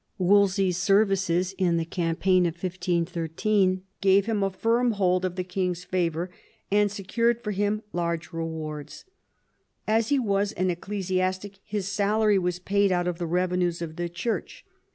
[0.17, 5.83] Wolsey's services in the campaign of 1513 gave him a firm hold of the king's
[5.83, 6.31] favour,
[6.71, 9.05] and secured for him large rewards.
[9.87, 14.09] As he was an ecclesiastic his salary was paid out of the revenues of the
[14.09, 14.65] Church.